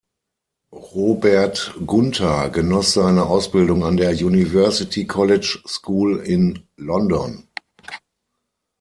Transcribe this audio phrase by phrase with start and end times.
[0.73, 7.47] Robert Gunther genoss seine Ausbildung an der University College School in London.